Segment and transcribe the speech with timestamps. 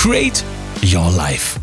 [0.00, 0.44] Create
[0.80, 1.58] Your Life.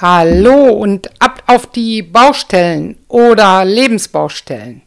[0.00, 4.82] Hallo und ab auf die Baustellen oder Lebensbaustellen.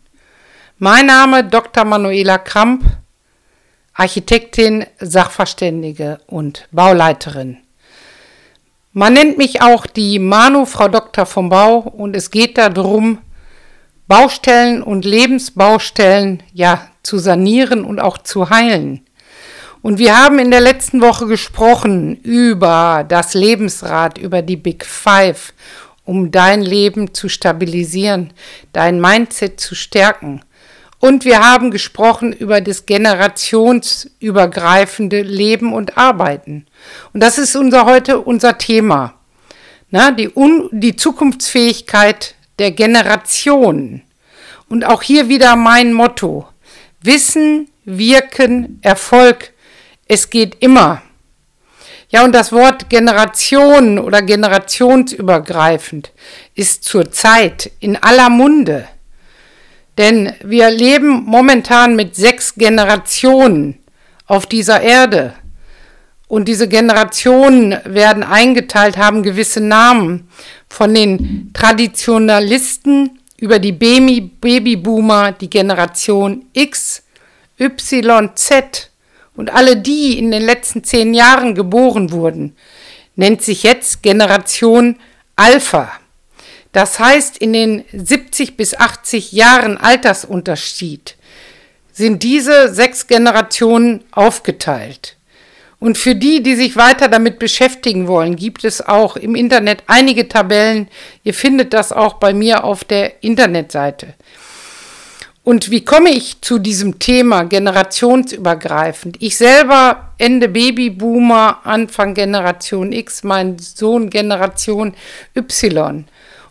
[0.77, 1.83] Mein Name Dr.
[1.83, 2.85] Manuela Kramp,
[3.93, 7.57] Architektin, Sachverständige und Bauleiterin.
[8.93, 13.19] Man nennt mich auch die Manu, Frau Doktor vom Bau, und es geht darum,
[14.07, 19.01] Baustellen und Lebensbaustellen ja zu sanieren und auch zu heilen.
[19.81, 25.53] Und wir haben in der letzten Woche gesprochen über das Lebensrad, über die Big Five,
[26.05, 28.33] um dein Leben zu stabilisieren,
[28.73, 30.41] dein Mindset zu stärken.
[30.99, 36.65] Und wir haben gesprochen über das generationsübergreifende Leben und Arbeiten.
[37.13, 39.13] Und das ist unser heute unser Thema.
[39.91, 44.03] Na, die, Un die Zukunftsfähigkeit der Generationen.
[44.69, 46.47] Und auch hier wieder mein Motto.
[47.01, 49.53] Wissen, Wirken, Erfolg.
[50.07, 51.01] Es geht immer.
[52.09, 56.11] Ja, und das Wort Generation oder generationsübergreifend
[56.53, 58.87] ist zurzeit in aller Munde.
[59.97, 63.79] Denn wir leben momentan mit sechs Generationen
[64.27, 65.33] auf dieser Erde.
[66.27, 70.27] Und diese Generationen werden eingeteilt, haben gewisse Namen.
[70.67, 77.03] Von den Traditionalisten über die Baby Babyboomer, die Generation X,
[77.59, 78.89] Y, Z
[79.35, 82.55] und alle die in den letzten zehn Jahren geboren wurden,
[83.15, 84.97] nennt sich jetzt Generation
[85.35, 85.91] Alpha.
[86.71, 91.15] Das heißt, in den 70 bis 80 Jahren Altersunterschied
[91.93, 95.15] sind diese sechs Generationen aufgeteilt.
[95.79, 100.27] Und für die, die sich weiter damit beschäftigen wollen, gibt es auch im Internet einige
[100.27, 100.87] Tabellen.
[101.23, 104.15] Ihr findet das auch bei mir auf der Internetseite.
[105.45, 109.17] Und wie komme ich zu diesem Thema generationsübergreifend?
[109.19, 114.95] Ich selber Ende Babyboomer, Anfang Generation X, mein Sohn Generation
[115.35, 116.05] Y.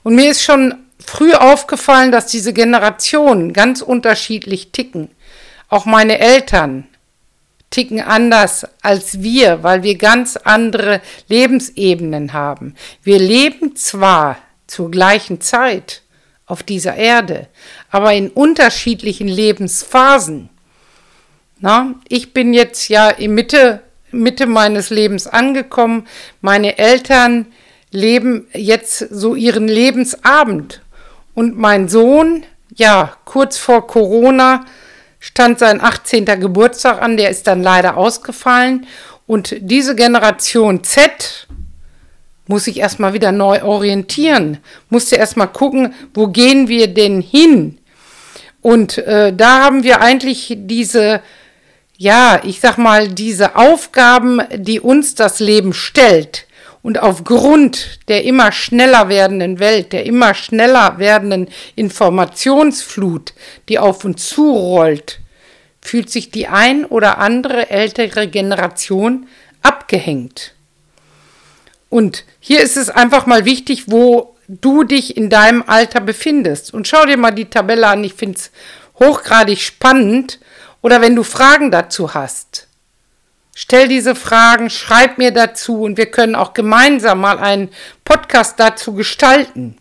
[0.05, 0.75] Und mir ist schon
[1.05, 5.11] früh aufgefallen, dass diese Generationen ganz unterschiedlich ticken.
[5.69, 6.87] Auch meine Eltern
[7.75, 12.77] ticken anders als wir, weil wir ganz andere Lebensebenen haben.
[13.03, 16.03] Wir leben zwar zur gleichen Zeit
[16.47, 17.49] auf dieser Erde,
[17.91, 20.51] aber in unterschiedlichen Lebensphasen.
[21.59, 23.81] Na, ich bin jetzt ja in Mitte,
[24.13, 26.07] Mitte meines Lebens angekommen.
[26.41, 27.47] Meine Eltern
[27.91, 30.81] leben jetzt so ihren Lebensabend.
[31.35, 32.45] Und mein Sohn,
[32.77, 34.65] ja, kurz vor Corona
[35.25, 36.27] stand sein 18.
[36.27, 38.87] Geburtstag an, der ist dann leider ausgefallen.
[39.27, 41.49] Und diese Generation Z
[42.47, 44.59] muss sich erstmal wieder neu orientieren,
[44.91, 47.79] musste erstmal gucken, wo gehen wir denn hin?
[48.61, 51.23] Und äh, da haben wir eigentlich diese,
[51.97, 56.47] ja, ich sag mal, diese Aufgaben, die uns das Leben stellt,
[56.85, 63.33] und aufgrund der immer schneller werdenden Welt, der immer schneller werdenden Informationsflut,
[63.71, 65.21] die auf uns zurollt,
[65.81, 69.27] fühlt sich die ein oder andere ältere Generation
[69.63, 70.53] abgehängt.
[71.89, 76.75] Und hier ist es einfach mal wichtig, wo du dich in deinem Alter befindest.
[76.75, 78.51] Und schau dir mal die Tabelle an, ich finde es
[78.99, 80.39] hochgradig spannend.
[80.83, 82.69] Oder wenn du Fragen dazu hast,
[83.55, 87.71] Stell diese Fragen, schreib mir dazu und wir können auch gemeinsam mal einen
[88.05, 89.79] Podcast dazu gestalten.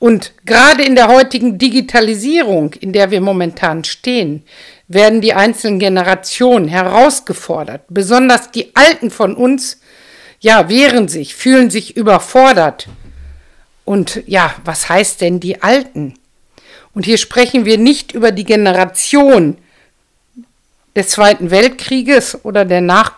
[0.00, 4.44] Und gerade in der heutigen Digitalisierung, in der wir momentan stehen,
[4.88, 7.84] werden die einzelnen Generationen herausgefordert.
[7.88, 9.80] Besonders die Alten von uns,
[10.40, 12.88] ja, wehren sich, fühlen sich überfordert.
[13.84, 16.14] Und ja, was heißt denn die Alten?
[16.92, 19.58] Und hier sprechen wir nicht über die Generation,
[20.96, 23.12] des Zweiten Weltkrieges oder der Nach,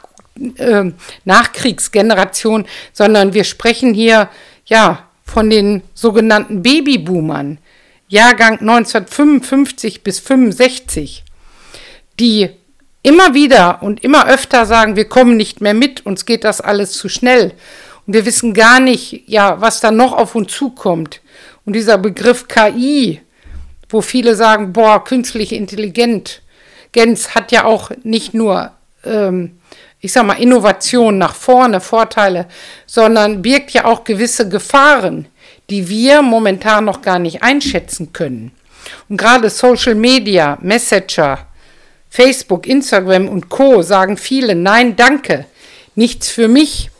[0.56, 0.84] äh,
[1.24, 4.28] Nachkriegsgeneration, sondern wir sprechen hier
[4.66, 7.58] ja von den sogenannten Babyboomern,
[8.08, 11.24] Jahrgang 1955 bis 65,
[12.20, 12.50] die
[13.02, 16.92] immer wieder und immer öfter sagen, wir kommen nicht mehr mit, uns geht das alles
[16.92, 17.52] zu schnell.
[18.06, 21.20] Und wir wissen gar nicht, ja, was da noch auf uns zukommt.
[21.64, 23.20] Und dieser Begriff KI,
[23.88, 26.40] wo viele sagen, boah, künstliche Intelligenz
[27.34, 28.72] hat ja auch nicht nur,
[29.04, 29.58] ähm,
[30.00, 32.46] ich sag mal, Innovation nach vorne, Vorteile,
[32.86, 35.26] sondern birgt ja auch gewisse Gefahren,
[35.70, 38.52] die wir momentan noch gar nicht einschätzen können.
[39.08, 41.46] Und gerade Social Media, Messenger,
[42.08, 45.46] Facebook, Instagram und Co sagen viele, nein, danke,
[45.94, 46.90] nichts für mich.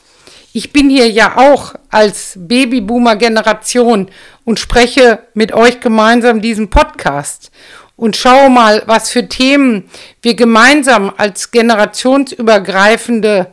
[0.52, 4.08] Ich bin hier ja auch als Babyboomer-Generation
[4.44, 7.50] und spreche mit euch gemeinsam diesen Podcast
[7.96, 9.88] und schaue mal, was für Themen
[10.22, 13.48] wir gemeinsam als generationsübergreifende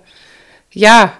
[0.71, 1.13] ja,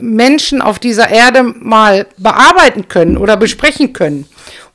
[0.00, 4.26] Menschen auf dieser Erde mal bearbeiten können oder besprechen können.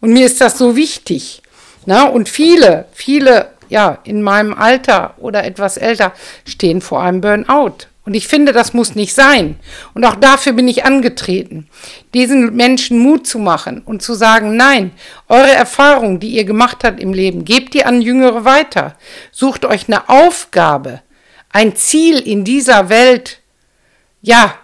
[0.02, 1.42] Und mir ist das so wichtig.
[1.86, 6.14] Na, und viele, viele, ja, in meinem Alter oder etwas älter
[6.46, 7.88] stehen vor einem Burnout.
[8.10, 9.60] Und ich finde, das muss nicht sein.
[9.94, 11.70] Und auch dafür bin ich angetreten,
[12.16, 14.94] diesen Menschen Mut zu machen und zu sagen, nein,
[15.28, 18.98] eure Erfahrung, die ihr gemacht habt im Leben, gebt ihr an Jüngere weiter.
[19.32, 21.04] Sucht euch eine Aufgabe,
[21.52, 23.42] ein Ziel in dieser Welt,
[24.24, 24.56] ja,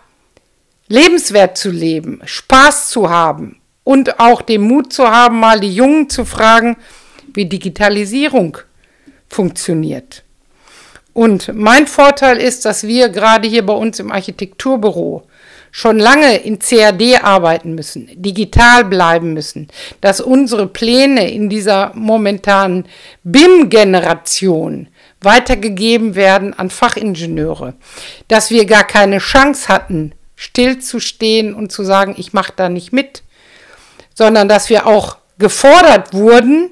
[0.88, 6.09] lebenswert zu leben, Spaß zu haben und auch den Mut zu haben, mal die Jungen
[6.09, 6.77] zu fragen,
[7.31, 8.57] wie Digitalisierung
[9.30, 10.25] funktioniert.
[11.15, 15.23] Und mein Vorteil ist, dass wir gerade hier bei uns im Architekturbüro
[15.71, 19.69] schon lange in CAD arbeiten müssen, digital bleiben müssen,
[20.01, 22.85] dass unsere Pläne in dieser momentanen
[23.23, 24.89] BIM-Generation
[25.21, 27.75] weitergegeben werden an Fachingenieure,
[28.27, 33.23] dass wir gar keine Chance hatten, stillzustehen und zu sagen, ich mache da nicht mit,
[34.13, 36.71] sondern dass wir auch gefordert wurden,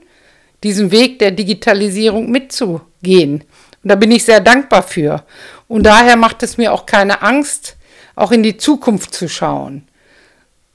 [0.65, 3.45] diesen Weg der Digitalisierung mitzugehen.
[3.83, 5.23] Und da bin ich sehr dankbar für.
[5.67, 7.75] Und daher macht es mir auch keine Angst,
[8.15, 9.87] auch in die Zukunft zu schauen.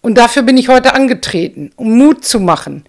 [0.01, 2.85] Und dafür bin ich heute angetreten, um Mut zu machen,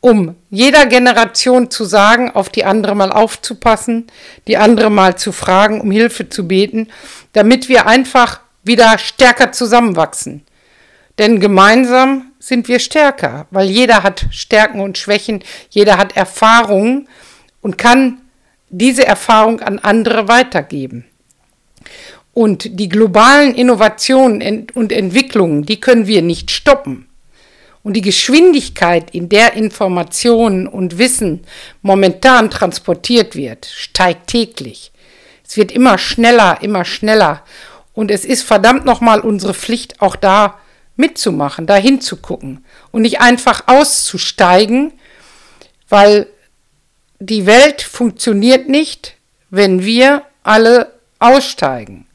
[0.00, 4.06] um jeder Generation zu sagen, auf die andere mal aufzupassen,
[4.46, 6.88] die andere mal zu fragen, um Hilfe zu beten,
[7.32, 10.44] damit wir einfach wieder stärker zusammenwachsen.
[11.18, 17.08] Denn gemeinsam sind wir stärker, weil jeder hat Stärken und Schwächen, jeder hat Erfahrungen
[17.60, 18.20] und kann
[18.70, 21.04] diese Erfahrung an andere weitergeben.
[22.34, 27.08] Und die globalen Innovationen und Entwicklungen, die können wir nicht stoppen.
[27.82, 31.44] Und die Geschwindigkeit, in der Informationen und Wissen
[31.82, 34.92] momentan transportiert wird, steigt täglich.
[35.46, 37.42] Es wird immer schneller, immer schneller.
[37.94, 40.58] Und es ist verdammt nochmal unsere Pflicht, auch da
[40.96, 44.92] mitzumachen, da hinzugucken und nicht einfach auszusteigen,
[45.88, 46.26] weil
[47.20, 49.14] die Welt funktioniert nicht,
[49.50, 52.06] wenn wir alle aussteigen.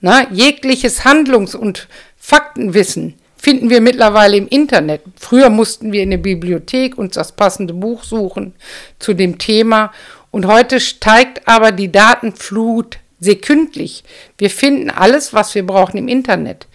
[0.00, 5.02] Na, jegliches Handlungs- und Faktenwissen finden wir mittlerweile im Internet.
[5.18, 8.54] Früher mussten wir in der Bibliothek uns das passende Buch suchen
[8.98, 9.92] zu dem Thema
[10.30, 14.04] und heute steigt aber die Datenflut sekündlich.
[14.36, 16.66] Wir finden alles, was wir brauchen im Internet.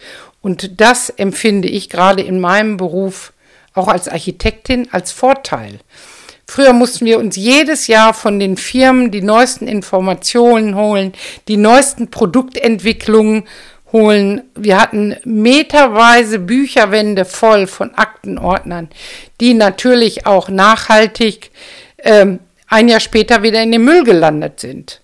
[0.41, 3.33] Und das empfinde ich gerade in meinem Beruf
[3.73, 5.79] auch als Architektin als Vorteil.
[6.53, 11.13] Früher mussten wir uns jedes Jahr von den Firmen die neuesten Informationen holen,
[11.47, 13.45] die neuesten Produktentwicklungen
[13.93, 14.41] holen.
[14.55, 18.89] Wir hatten meterweise Bücherwände voll von Aktenordnern,
[19.39, 21.51] die natürlich auch nachhaltig
[21.99, 24.99] ähm, ein Jahr später wieder in den Müll gelandet sind.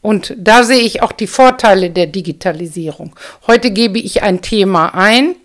[0.00, 3.14] Und da sehe ich auch die Vorteile der Digitalisierung.
[3.46, 5.36] Heute gebe ich ein Thema ein,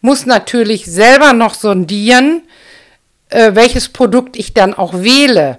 [0.00, 2.42] muss natürlich selber noch sondieren,
[3.34, 5.58] äh, welches Produkt ich dann auch wähle.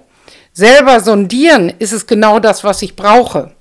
[0.52, 3.52] Selber sondieren, ist es genau das, was ich brauche.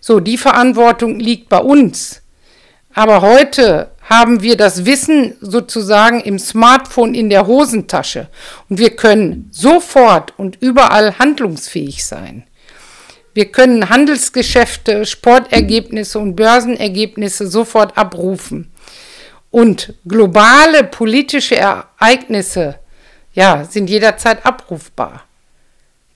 [0.00, 2.22] So, die Verantwortung liegt bei uns.
[2.94, 8.28] Aber heute haben wir das Wissen sozusagen im Smartphone in der Hosentasche
[8.68, 12.44] und wir können sofort und überall handlungsfähig sein.
[13.34, 18.72] Wir können Handelsgeschäfte, Sportergebnisse und Börsenergebnisse sofort abrufen.
[19.50, 22.80] Und globale politische Ereignisse
[23.38, 25.22] ja, sind jederzeit abrufbar.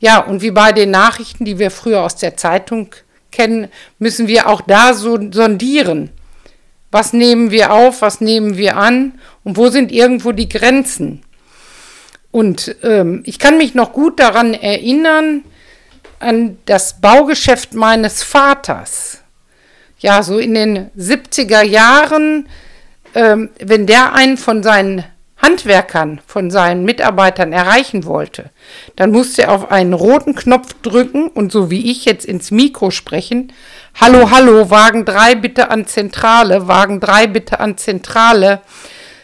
[0.00, 2.92] Ja, und wie bei den Nachrichten, die wir früher aus der Zeitung
[3.30, 3.68] kennen,
[4.00, 6.10] müssen wir auch da so sondieren.
[6.90, 11.22] Was nehmen wir auf, was nehmen wir an und wo sind irgendwo die Grenzen?
[12.32, 15.44] Und ähm, ich kann mich noch gut daran erinnern,
[16.18, 19.20] an das Baugeschäft meines Vaters.
[20.00, 22.48] Ja, so in den 70er Jahren,
[23.14, 25.04] ähm, wenn der einen von seinen
[25.42, 28.50] Handwerkern, von seinen Mitarbeitern erreichen wollte,
[28.94, 32.90] dann musste er auf einen roten Knopf drücken und so wie ich jetzt ins Mikro
[32.90, 33.52] sprechen,
[34.00, 38.62] Hallo, hallo, Wagen 3 bitte an Zentrale, Wagen 3 bitte an Zentrale.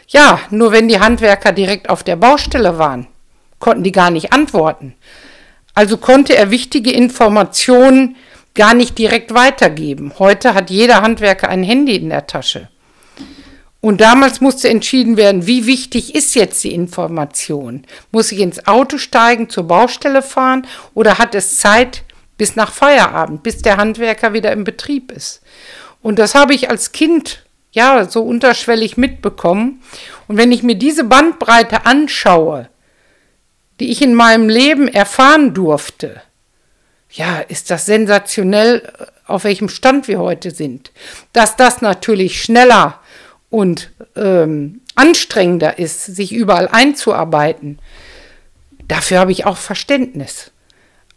[0.09, 3.07] Ja, nur wenn die Handwerker direkt auf der Baustelle waren,
[3.61, 4.95] konnten die gar nicht antworten.
[5.75, 8.17] Also konnte er wichtige Informationen
[8.55, 10.13] gar nicht direkt weitergeben.
[10.19, 12.69] Heute hat jeder Handwerker ein Handy in der Tasche.
[13.80, 17.85] Und damals musste entschieden werden, wie wichtig ist jetzt die Information?
[18.11, 22.02] Muss ich ins Auto steigen, zur Baustelle fahren oder hat es Zeit
[22.37, 25.42] bis nach Feierabend, bis der Handwerker wieder im Betrieb ist?
[26.02, 29.80] Und das habe ich als Kind ja so unterschwellig mitbekommen.
[30.26, 32.68] Und wenn ich mir diese Bandbreite anschaue,
[33.78, 36.20] die ich in meinem Leben erfahren durfte,
[37.11, 38.92] ja, ist das sensationell,
[39.26, 40.90] auf welchem Stand wir heute sind.
[41.32, 43.00] Dass das natürlich schneller
[43.50, 47.78] und ähm, anstrengender ist, sich überall einzuarbeiten,
[48.87, 50.50] dafür habe ich auch Verständnis.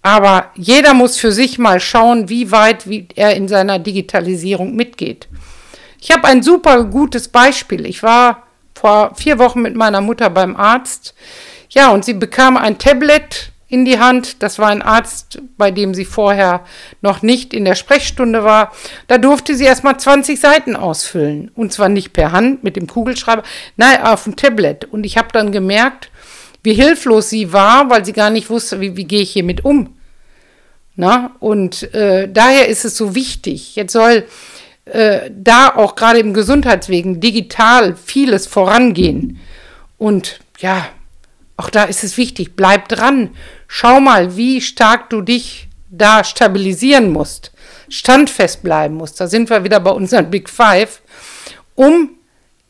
[0.01, 5.27] Aber jeder muss für sich mal schauen, wie weit wie er in seiner Digitalisierung mitgeht.
[6.00, 7.85] Ich habe ein super gutes Beispiel.
[7.85, 11.13] Ich war vor vier Wochen mit meiner Mutter beim Arzt.
[11.69, 14.43] Ja, und sie bekam ein Tablet in die Hand.
[14.43, 16.65] Das war ein Arzt, bei dem sie vorher
[17.01, 18.73] noch nicht in der Sprechstunde war.
[19.07, 21.51] Da durfte sie erstmal 20 Seiten ausfüllen.
[21.55, 23.43] Und zwar nicht per Hand mit dem Kugelschreiber,
[23.77, 24.85] nein, auf dem Tablet.
[24.85, 26.11] Und ich habe dann gemerkt,
[26.63, 29.95] wie hilflos sie war, weil sie gar nicht wusste, wie, wie gehe ich hiermit um.
[30.95, 31.31] Na?
[31.39, 33.75] Und äh, daher ist es so wichtig.
[33.75, 34.25] Jetzt soll
[34.85, 39.39] äh, da auch gerade im Gesundheitswegen digital vieles vorangehen.
[39.97, 40.89] Und ja,
[41.61, 43.29] auch da ist es wichtig, bleib dran.
[43.73, 47.53] Schau mal, wie stark du dich da stabilisieren musst,
[47.87, 49.21] standfest bleiben musst.
[49.21, 51.01] Da sind wir wieder bei unseren Big Five,
[51.75, 52.09] um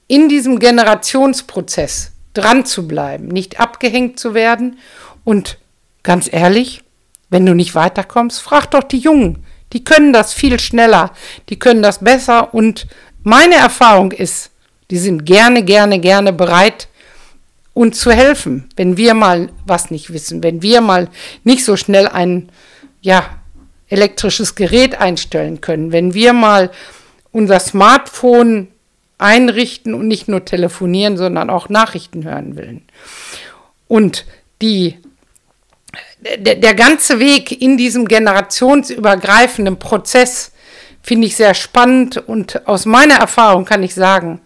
[0.05, 4.77] in diesem Generationsprozess dran zu bleiben, nicht abgehängt zu werden.
[5.23, 5.57] Und
[6.03, 6.83] ganz ehrlich,
[7.31, 9.43] wenn du nicht weiterkommst, frag doch die Jungen.
[9.73, 11.13] Die können das viel schneller,
[11.49, 12.53] die können das besser.
[12.53, 12.85] Und
[13.23, 14.51] meine Erfahrung ist,
[14.91, 16.89] die sind gerne, gerne, gerne bereit,
[17.73, 21.09] uns zu helfen, wenn wir mal was nicht wissen, wenn wir mal
[21.43, 22.49] nicht so schnell ein
[23.01, 23.25] ja,
[23.87, 26.71] elektrisches Gerät einstellen können, wenn wir mal
[27.31, 28.67] unser Smartphone
[29.17, 32.81] einrichten und nicht nur telefonieren, sondern auch Nachrichten hören wollen.
[33.87, 34.25] Und
[34.61, 34.97] die,
[36.19, 40.51] der, der ganze Weg in diesem generationsübergreifenden Prozess
[41.03, 44.41] finde ich sehr spannend und aus meiner Erfahrung kann ich sagen,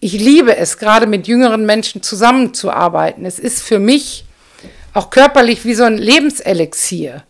[0.00, 3.26] ich liebe es, gerade mit jüngeren Menschen zusammenzuarbeiten.
[3.26, 4.24] Es ist für mich
[4.94, 7.22] auch körperlich wie so ein Lebenselixier.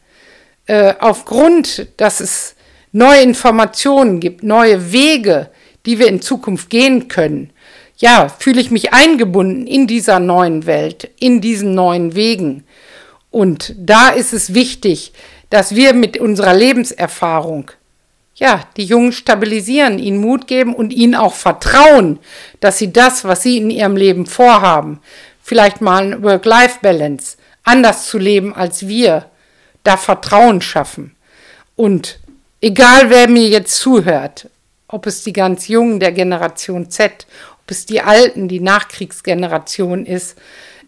[0.67, 2.55] Äh, aufgrund, dass es
[2.93, 5.51] neue Informationen gibt, neue Wege,
[5.85, 7.53] die wir in Zukunft gehen können,
[7.97, 12.65] ja, fühle ich mich eingebunden in dieser neuen Welt, in diesen neuen Wegen.
[13.31, 15.13] Und da ist es wichtig,
[15.51, 17.73] dass wir mit unserer Lebenserfahrung
[18.41, 22.19] ja, die Jungen stabilisieren, ihnen Mut geben und ihnen auch vertrauen,
[22.61, 25.01] dass sie das, was sie in ihrem Leben vorhaben,
[25.43, 29.27] vielleicht mal ein Work-Life-Balance, anders zu leben als wir,
[29.85, 31.15] da Vertrauen schaffen.
[31.77, 32.19] Und
[32.63, 34.49] egal wer mir jetzt zuhört,
[34.89, 37.27] ob es die ganz Jungen der Generation Z,
[37.63, 40.39] ob es die Alten, die Nachkriegsgeneration ist,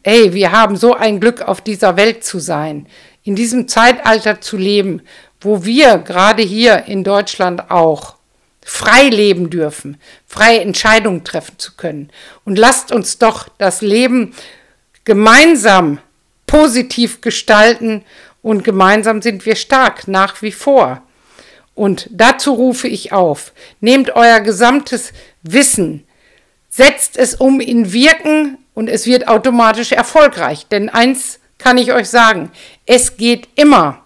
[0.05, 2.87] ey, wir haben so ein Glück, auf dieser Welt zu sein,
[3.25, 5.03] in diesem Zeitalter zu leben,
[5.45, 8.17] wo wir gerade hier in Deutschland auch
[8.65, 12.11] frei leben dürfen, freie Entscheidungen treffen zu können.
[12.45, 14.35] Und lasst uns doch das Leben
[15.05, 15.99] gemeinsam
[16.47, 18.05] positiv gestalten
[18.43, 21.03] und gemeinsam sind wir stark nach wie vor.
[21.75, 26.05] Und dazu rufe ich auf, nehmt euer gesamtes Wissen,
[26.69, 30.67] setzt es um in Wirken und es wird automatisch erfolgreich.
[30.67, 32.51] Denn eins kann ich euch sagen,
[32.87, 34.02] es geht immer.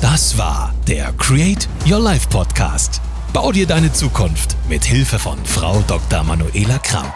[0.00, 3.00] Das war der Create Your Life Podcast.
[3.36, 6.24] Bau dir deine Zukunft mit Hilfe von Frau Dr.
[6.24, 7.12] Manuela Kramp.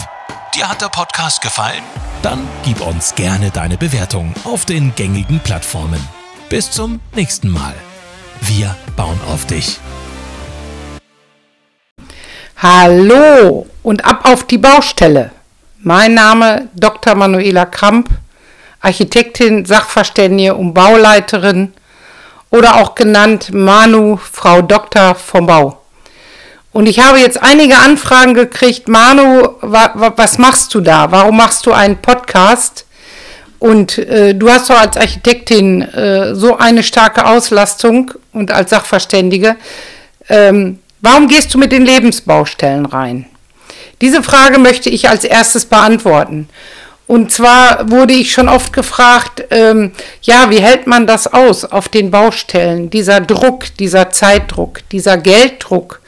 [0.55, 1.83] Dir hat der Podcast gefallen?
[2.21, 5.99] Dann gib uns gerne deine Bewertung auf den gängigen Plattformen.
[6.51, 7.73] Bis zum nächsten Mal.
[8.43, 9.79] Wir bauen auf dich.
[12.59, 15.31] Hallo und ab auf die Baustelle.
[15.79, 17.15] Mein Name Dr.
[17.15, 18.11] Manuela Kramp,
[18.83, 21.73] Architektin, Sachverständige und Bauleiterin
[22.51, 25.80] oder auch genannt Manu, Frau Doktor vom Bau.
[26.73, 31.11] Und ich habe jetzt einige Anfragen gekriegt, Manu, wa, wa, was machst du da?
[31.11, 32.87] Warum machst du einen Podcast?
[33.59, 39.57] Und äh, du hast doch als Architektin äh, so eine starke Auslastung und als Sachverständige.
[40.29, 43.27] Ähm, warum gehst du mit den Lebensbaustellen rein?
[44.01, 46.49] Diese Frage möchte ich als erstes beantworten.
[47.07, 49.91] Und zwar wurde ich schon oft gefragt, ähm,
[50.23, 52.89] ja, wie hält man das aus auf den Baustellen?
[52.89, 56.01] Dieser Druck, dieser Zeitdruck, dieser Gelddruck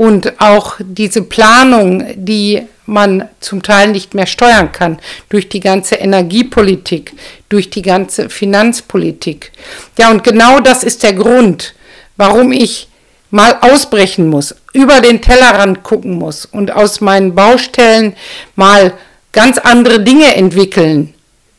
[0.00, 5.96] und auch diese Planung, die man zum Teil nicht mehr steuern kann durch die ganze
[5.96, 7.12] Energiepolitik,
[7.50, 9.52] durch die ganze Finanzpolitik.
[9.98, 11.74] Ja, und genau das ist der Grund,
[12.16, 12.88] warum ich
[13.30, 18.16] mal ausbrechen muss, über den Tellerrand gucken muss und aus meinen Baustellen
[18.56, 18.94] mal
[19.32, 21.12] ganz andere Dinge entwickeln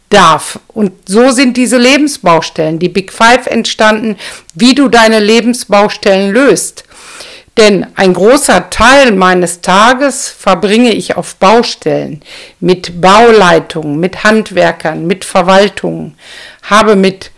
[0.10, 0.60] darf.
[0.68, 4.18] Und so sind diese Lebensbaustellen, die Big Five entstanden,
[4.56, 6.86] wie du deine Lebensbaustellen löst.
[7.58, 12.22] Denn ein großer Teil meines Tages verbringe ich auf Baustellen
[12.60, 16.16] mit Bauleitungen, mit Handwerkern, mit Verwaltungen,
[16.64, 17.32] habe mit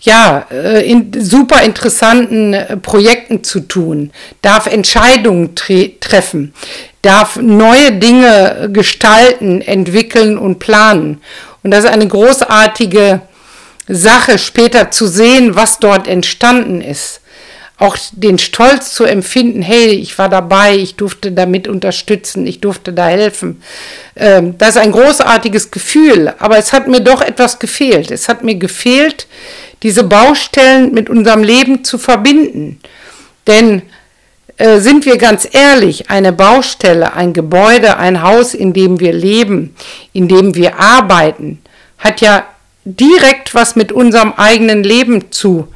[0.00, 6.54] ja, äh, in super interessanten äh, Projekten zu tun, darf Entscheidungen tre treffen,
[7.02, 11.20] darf neue Dinge gestalten, entwickeln und planen.
[11.62, 13.22] Und das ist eine großartige
[13.88, 17.20] Sache, später zu sehen, was dort entstanden ist.
[17.78, 22.92] Auch den Stolz zu empfinden, hey, ich war dabei, ich durfte damit unterstützen, ich durfte
[22.92, 23.62] da helfen.
[24.16, 28.10] Ähm, das ist ein großartiges Gefühl, aber es hat mir doch etwas gefehlt.
[28.10, 29.28] Es hat mir gefehlt,
[29.84, 32.80] diese Baustellen mit unserem Leben zu verbinden.
[33.46, 33.82] Denn
[34.56, 39.76] äh, sind wir ganz ehrlich, eine Baustelle, ein Gebäude, ein Haus, in dem wir leben,
[40.12, 41.60] in dem wir arbeiten,
[41.98, 42.44] hat ja
[42.84, 45.68] direkt was mit unserem eigenen Leben zu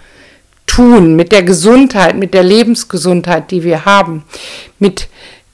[0.73, 4.25] tun, mit der Gesundheit, mit der Lebensgesundheit, die wir haben,
[4.79, 5.09] mit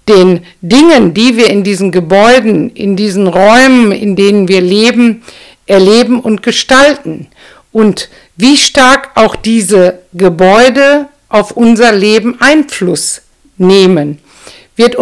[0.09, 5.23] den Dingen, die wir in diesen Gebäuden, in diesen Räumen, in denen wir leben,
[5.67, 7.27] erleben und gestalten.
[7.73, 13.23] Und wie stark auch diese Gebäude auf unser Leben Einfluss
[13.57, 14.21] nehmen,
[14.77, 14.97] wird,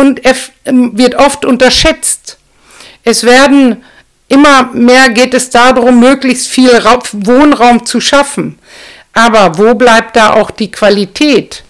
[0.65, 2.39] ähm, wird oft unterschätzt.
[3.05, 3.85] Es werden
[4.29, 8.59] immer mehr geht es darum, möglichst viel Wohnraum zu schaffen.
[9.17, 11.65] Aber wo bleibt da auch die Qualität?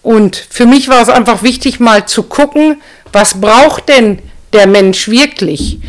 [0.00, 2.80] Und für mich war es einfach wichtig, mal zu gucken,
[3.12, 4.20] was braucht denn
[4.52, 5.80] der Mensch wirklich?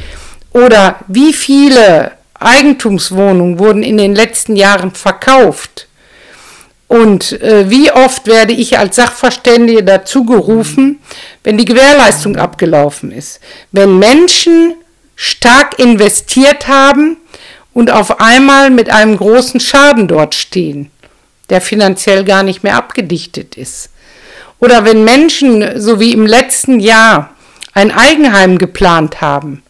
[0.52, 5.88] Oder wie viele Eigentumswohnungen wurden in den letzten Jahren verkauft.
[6.88, 11.00] Und äh, wie oft werde ich als Sachverständige dazu gerufen,
[11.44, 13.42] wenn die Gewährleistung abgelaufen ist?
[13.72, 14.74] Wenn Menschen
[15.16, 17.18] stark investiert haben
[17.74, 20.90] und auf einmal mit einem großen Schaden dort stehen,
[21.50, 23.90] der finanziell gar nicht mehr abgedichtet ist.
[24.60, 27.32] Oder wenn Menschen, so wie im letzten Jahr,
[27.74, 29.64] ein Eigenheim geplant haben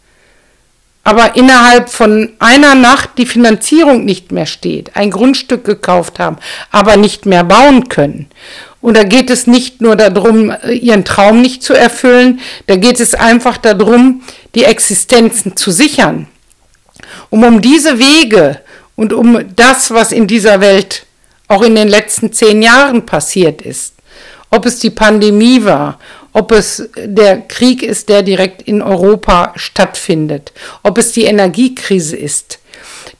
[1.05, 6.37] aber innerhalb von einer Nacht die Finanzierung nicht mehr steht, ein Grundstück gekauft haben,
[6.71, 8.27] aber nicht mehr bauen können.
[8.81, 13.13] Und da geht es nicht nur darum, ihren Traum nicht zu erfüllen, da geht es
[13.13, 14.23] einfach darum,
[14.55, 16.27] die Existenzen zu sichern.
[17.29, 18.61] Um um diese Wege
[18.95, 21.05] und um das, was in dieser Welt
[21.47, 23.95] auch in den letzten zehn Jahren passiert ist,
[24.49, 25.99] ob es die Pandemie war,
[26.33, 30.51] ob es der Krieg ist, der direkt in Europa stattfindet,
[30.83, 32.59] ob es die Energiekrise ist.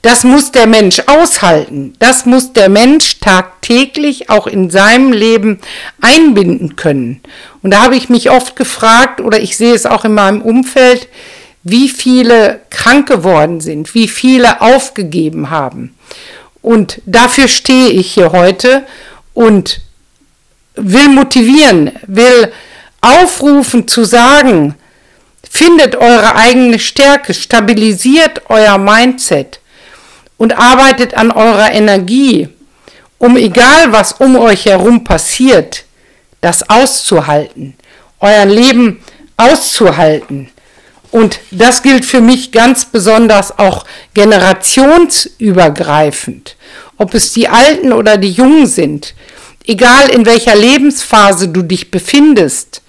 [0.02, 1.94] Das muss der Mensch aushalten.
[1.98, 5.60] Das muss der Mensch tagtäglich auch in seinem Leben
[6.00, 7.22] einbinden können.
[7.62, 11.08] Und da habe ich mich oft gefragt, oder ich sehe es auch in meinem Umfeld,
[11.62, 15.96] wie viele krank geworden sind, wie viele aufgegeben haben.
[16.66, 18.84] Und dafür stehe ich hier heute
[19.34, 19.80] und
[20.74, 22.52] will motivieren, will
[23.00, 24.74] aufrufen zu sagen,
[25.48, 29.60] findet eure eigene Stärke, stabilisiert euer Mindset
[30.38, 32.48] und arbeitet an eurer Energie,
[33.18, 35.84] um egal was um euch herum passiert,
[36.40, 37.76] das auszuhalten,
[38.18, 39.04] euer Leben
[39.36, 40.50] auszuhalten.
[41.12, 46.55] Und das gilt für mich ganz besonders auch generationsübergreifend.
[46.98, 49.14] Ob es die Alten oder die Jungen sind,
[49.66, 52.82] egal in welcher Lebensphase du dich befindest,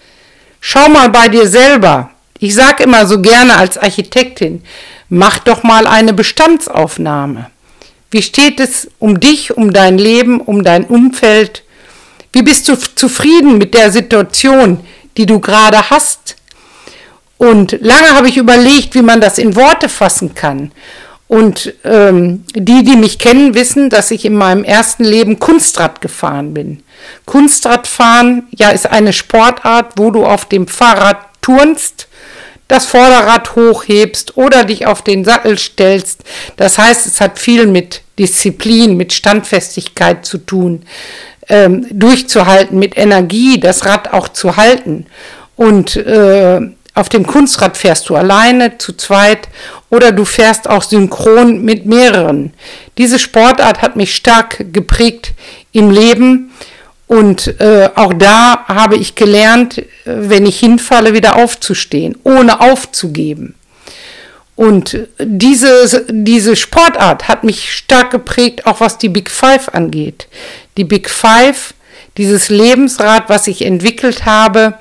[0.60, 2.10] Schau mal bei dir selber.
[2.40, 4.64] Ich sage immer so gerne als Architektin,
[5.10, 7.50] mach doch mal eine Bestandsaufnahme.
[8.12, 11.64] Wie steht es um dich, um dein Leben, um dein Umfeld?
[12.32, 14.82] Wie bist du zufrieden mit der Situation,
[15.16, 16.36] die du gerade hast?
[17.38, 20.72] Und lange habe ich überlegt, wie man das in Worte fassen kann.
[21.28, 26.54] Und ähm, die, die mich kennen, wissen, dass ich in meinem ersten Leben Kunstrad gefahren
[26.54, 26.84] bin.
[27.26, 32.08] Kunstradfahren, ja, ist eine Sportart, wo du auf dem Fahrrad turnst.
[32.70, 36.24] das Vorderrad hochhebst oder dich auf den Sattel stellst.
[36.58, 40.84] Das heißt, es hat viel mit Disziplin, mit Standfestigkeit zu tun,
[41.48, 45.06] ähm, durchzuhalten, mit Energie, das Rad auch zu halten.
[45.56, 46.60] Und äh,
[46.94, 49.48] auf dem Kunstrad fährst du alleine, zu zweit
[49.90, 52.54] oder du fährst auch synchron mit mehreren.
[52.98, 55.34] Diese Sportart hat mich stark geprägt
[55.72, 56.52] im Leben
[57.08, 63.56] und äh, auch da habe ich gelernt, wenn ich hinfalle, wieder aufzustehen, ohne aufzugeben.
[64.58, 70.28] Und diese, diese Sportart hat mich stark geprägt, auch was die Big Five angeht.
[70.78, 71.76] Die Big Five,
[72.18, 74.74] dieses Lebensrad, was ich entwickelt habe,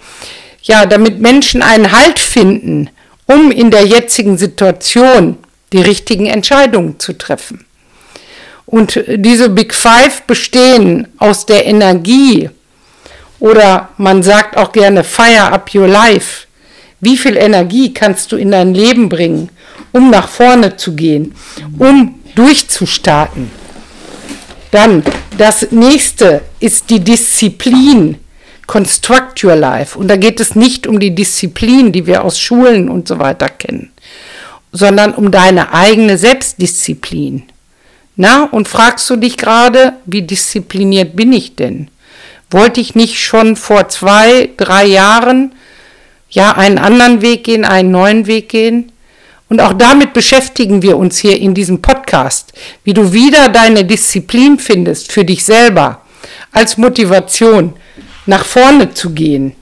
[0.62, 2.88] ja, damit Menschen einen Halt finden,
[3.26, 5.38] um in der jetzigen Situation
[5.72, 7.64] die richtigen Entscheidungen zu treffen.
[8.66, 12.50] Und diese Big Five bestehen aus der Energie
[13.38, 16.46] oder man sagt auch gerne Fire up your life.
[17.00, 19.50] Wie viel Energie kannst du in dein Leben bringen,
[19.92, 21.34] um nach vorne zu gehen,
[21.78, 23.50] um durchzustarten?
[24.70, 25.04] Dann
[25.38, 28.16] das nächste ist die Disziplin.
[28.66, 29.98] Construct Your Life.
[29.98, 33.48] Und da geht es nicht um die Disziplin, die wir aus Schulen und so weiter
[33.48, 33.92] kennen,
[34.72, 37.44] sondern um deine eigene Selbstdisziplin.
[38.16, 41.88] Na, und fragst du dich gerade, wie diszipliniert bin ich denn?
[42.50, 45.52] Wollte ich nicht schon vor zwei, drei Jahren
[46.30, 48.92] ja einen anderen Weg gehen, einen neuen Weg gehen?
[49.48, 52.52] Und auch damit beschäftigen wir uns hier in diesem Podcast,
[52.84, 56.02] wie du wieder deine Disziplin findest für dich selber
[56.52, 57.74] als Motivation,
[58.26, 59.54] nach vorne zu gehen.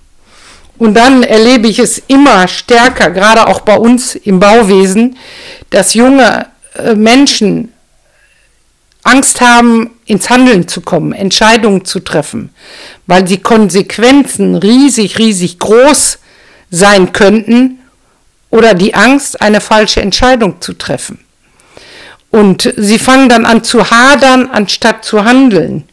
[0.77, 5.16] Und dann erlebe ich es immer stärker, gerade auch bei uns im Bauwesen,
[5.70, 7.72] dass junge äh, Menschen
[9.05, 12.50] Angst haben, ins Handeln zu kommen, Entscheidungen zu treffen,
[13.07, 16.18] weil die Konsequenzen riesig, riesig groß
[16.70, 17.79] sein könnten
[18.50, 21.18] oder die Angst, eine falsche Entscheidung zu treffen.
[22.31, 25.85] Und sie fangen dann an zu hadern, anstatt zu handeln.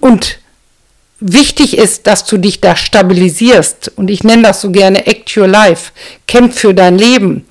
[0.00, 0.38] Und
[1.22, 3.92] wichtig ist, dass du dich da stabilisierst.
[3.96, 5.92] Und ich nenne das so gerne Act Your Life.
[6.26, 7.46] Kämpf für dein Leben.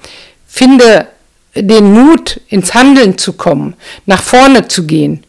[0.45, 1.07] Finde
[1.55, 5.25] den Mut, ins Handeln zu kommen, nach vorne zu gehen.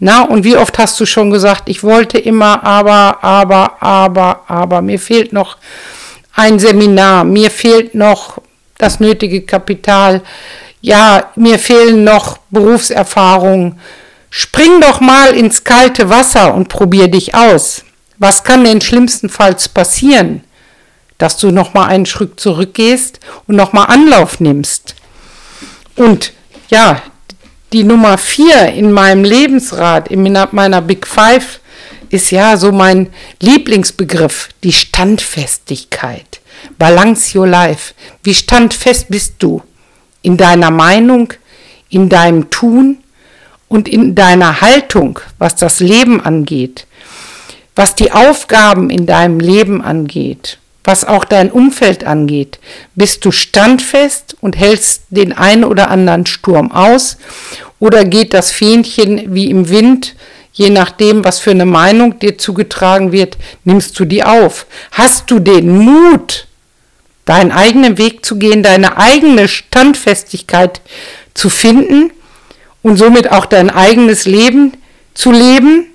[0.00, 4.82] Na, und wie oft hast du schon gesagt, ich wollte immer, aber, aber, aber, aber,
[4.82, 5.56] mir fehlt noch
[6.34, 8.38] ein Seminar, mir fehlt noch
[8.76, 10.22] das nötige Kapital,
[10.80, 13.80] ja, mir fehlen noch Berufserfahrungen,
[14.36, 17.84] Spring doch mal ins kalte Wasser und probier dich aus.
[18.18, 20.42] Was kann denn schlimmstenfalls passieren?
[21.18, 24.96] Dass du noch mal einen Schritt zurückgehst und noch mal Anlauf nimmst.
[25.94, 26.32] Und
[26.68, 27.00] ja,
[27.72, 31.60] die Nummer vier in meinem Lebensrat, in meiner Big Five,
[32.08, 36.40] ist ja so mein Lieblingsbegriff, die Standfestigkeit.
[36.76, 37.94] Balance your life.
[38.24, 39.62] Wie standfest bist du
[40.22, 41.32] in deiner Meinung,
[41.88, 42.98] in deinem Tun,
[43.68, 46.86] und in deiner Haltung, was das Leben angeht,
[47.74, 52.58] was die Aufgaben in deinem Leben angeht, was auch dein Umfeld angeht,
[52.94, 57.16] bist du standfest und hältst den einen oder anderen Sturm aus
[57.80, 60.14] oder geht das Fähnchen wie im Wind,
[60.52, 64.66] je nachdem, was für eine Meinung dir zugetragen wird, nimmst du die auf.
[64.92, 66.46] Hast du den Mut,
[67.24, 70.80] deinen eigenen Weg zu gehen, deine eigene Standfestigkeit
[71.32, 72.12] zu finden
[72.84, 74.74] und somit auch dein eigenes Leben
[75.14, 75.86] zu leben?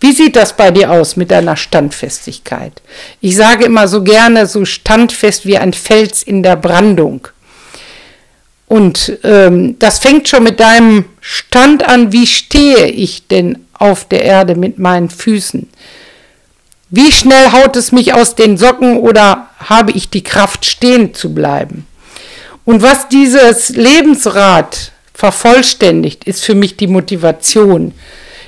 [0.00, 2.72] Wie sieht das bei dir aus mit deiner Standfestigkeit?
[3.20, 7.28] Ich sage immer so gerne, so standfest wie ein Fels in der Brandung.
[8.68, 14.22] Und ähm, das fängt schon mit deinem Stand an, wie stehe ich denn auf der
[14.22, 15.68] Erde mit meinen Füßen?
[16.90, 21.34] Wie schnell haut es mich aus den Socken oder habe ich die Kraft, stehen zu
[21.34, 21.86] bleiben?
[22.64, 27.92] Und was dieses Lebensrad vervollständigt, ist für mich die Motivation.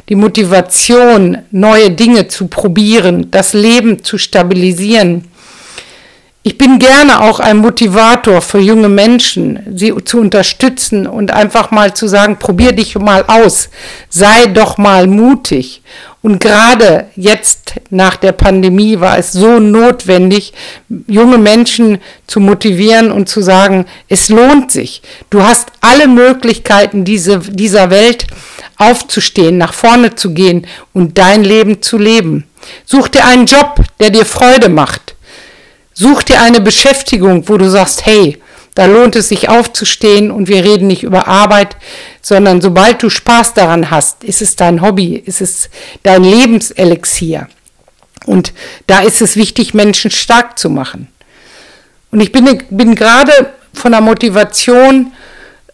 [0.09, 5.25] Die Motivation, neue Dinge zu probieren, das Leben zu stabilisieren.
[6.43, 11.93] Ich bin gerne auch ein Motivator für junge Menschen, sie zu unterstützen und einfach mal
[11.93, 13.69] zu sagen, probier dich mal aus,
[14.09, 15.83] sei doch mal mutig.
[16.23, 20.55] Und gerade jetzt nach der Pandemie war es so notwendig,
[21.07, 25.03] junge Menschen zu motivieren und zu sagen, es lohnt sich.
[25.29, 28.27] Du hast alle Möglichkeiten diese, dieser Welt
[28.79, 32.45] aufzustehen, nach vorne zu gehen und dein Leben zu leben.
[32.87, 35.17] Such dir einen Job, der dir Freude macht.
[35.93, 38.39] Such dir eine Beschäftigung, wo du sagst, hey,
[38.75, 41.77] da lohnt es sich aufzustehen und wir reden nicht über Arbeit,
[42.23, 45.71] sondern sobald du Spaß daran hast, ist es dein Hobby, ist es
[46.03, 47.49] dein Lebenselixier.
[48.27, 48.53] Und
[48.87, 51.09] da ist es wichtig, Menschen stark zu machen.
[52.13, 53.33] Und ich bin, bin gerade
[53.73, 55.13] von der Motivation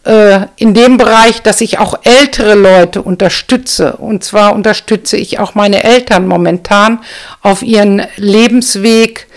[0.05, 3.97] äh, in dem Bereich, dass ich auch ältere Leute unterstütze.
[3.97, 6.99] Und zwar unterstütze ich auch meine Eltern momentan
[7.41, 9.27] auf ihren Lebensweg.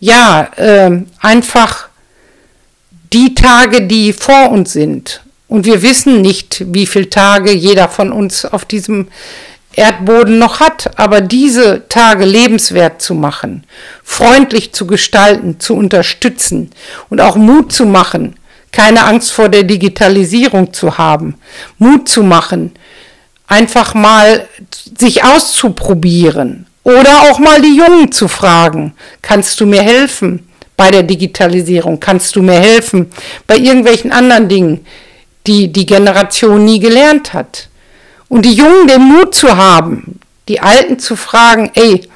[0.00, 1.88] Ja, äh, einfach
[3.12, 5.22] die Tage, die vor uns sind.
[5.46, 9.08] Und wir wissen nicht, wie viele Tage jeder von uns auf diesem
[9.74, 13.64] Erdboden noch hat, aber diese Tage lebenswert zu machen,
[14.02, 16.70] freundlich zu gestalten, zu unterstützen
[17.08, 18.36] und auch Mut zu machen,
[18.72, 21.34] keine Angst vor der Digitalisierung zu haben,
[21.78, 22.72] Mut zu machen,
[23.46, 24.48] einfach mal
[24.98, 31.02] sich auszuprobieren oder auch mal die Jungen zu fragen, kannst du mir helfen bei der
[31.02, 33.10] Digitalisierung, kannst du mir helfen
[33.46, 34.86] bei irgendwelchen anderen Dingen,
[35.46, 37.68] die die Generation nie gelernt hat.
[38.28, 42.08] Und die Jungen den Mut zu haben, die Alten zu fragen, ey,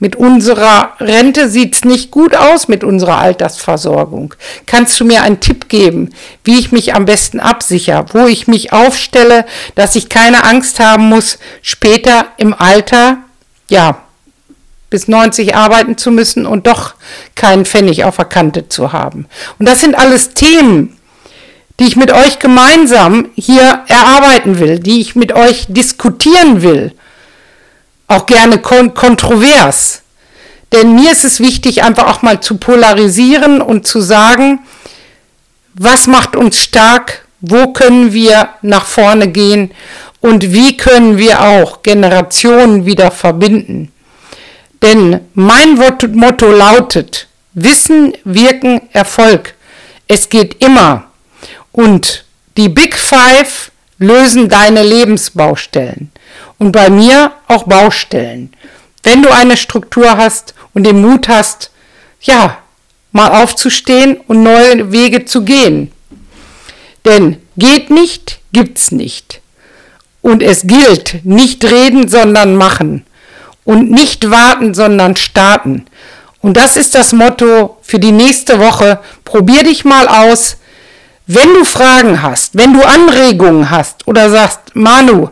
[0.00, 4.34] mit unserer Rente sieht's nicht gut aus mit unserer Altersversorgung.
[4.64, 6.10] Kannst du mir einen Tipp geben,
[6.42, 9.44] wie ich mich am besten absichere, wo ich mich aufstelle,
[9.74, 13.18] dass ich keine Angst haben muss, später im Alter,
[13.70, 14.02] ja,
[14.90, 16.94] bis 90 arbeiten zu müssen und doch
[17.34, 19.26] keinen Pfennig auf der Kante zu haben.
[19.58, 20.98] Und das sind alles Themen,
[21.78, 26.94] die ich mit euch gemeinsam hier erarbeiten will, die ich mit euch diskutieren will
[28.10, 30.02] auch gerne kon kontrovers.
[30.72, 34.60] Denn mir ist es wichtig, einfach auch mal zu polarisieren und zu sagen,
[35.74, 39.70] was macht uns stark, wo können wir nach vorne gehen
[40.20, 43.90] und wie können wir auch Generationen wieder verbinden.
[44.82, 45.78] Denn mein
[46.12, 49.54] Motto lautet, Wissen, Wirken, Erfolg.
[50.06, 51.04] Es geht immer.
[51.72, 52.24] Und
[52.56, 56.10] die Big Five lösen deine Lebensbaustellen
[56.58, 58.52] und bei mir auch Baustellen.
[59.02, 61.70] Wenn du eine Struktur hast und den Mut hast,
[62.20, 62.58] ja,
[63.12, 65.90] mal aufzustehen und neue Wege zu gehen.
[67.04, 69.39] Denn geht nicht, gibt's nicht.
[70.22, 73.04] Und es gilt, nicht reden, sondern machen.
[73.64, 75.86] Und nicht warten, sondern starten.
[76.42, 79.00] Und das ist das Motto für die nächste Woche.
[79.24, 80.56] Probier dich mal aus.
[81.26, 85.28] Wenn du Fragen hast, wenn du Anregungen hast oder sagst, Manu,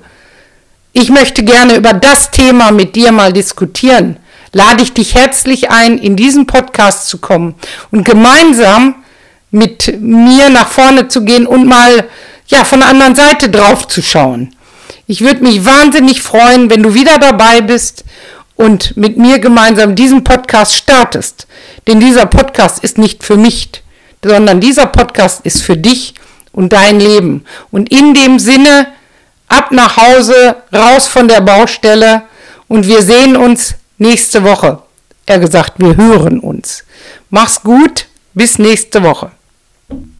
[0.92, 4.16] ich möchte gerne über das Thema mit dir mal diskutieren.
[4.52, 7.54] Lade ich dich herzlich ein, in diesen Podcast zu kommen
[7.90, 8.96] und gemeinsam
[9.50, 12.04] mit mir nach vorne zu gehen und mal
[12.46, 14.54] ja von der anderen Seite drauf zu schauen.
[15.10, 18.04] Ich würde mich wahnsinnig freuen, wenn du wieder dabei bist
[18.56, 21.46] und mit mir gemeinsam diesen Podcast startest.
[21.86, 23.70] Denn dieser Podcast ist nicht für mich,
[24.22, 26.12] sondern dieser Podcast ist für dich
[26.52, 27.46] und dein Leben.
[27.70, 28.88] Und in dem Sinne
[29.48, 32.24] ab nach Hause, raus von der Baustelle
[32.68, 34.82] und wir sehen uns nächste Woche.
[35.24, 36.84] Er gesagt, wir hören uns.
[37.30, 39.30] Mach's gut, bis nächste Woche.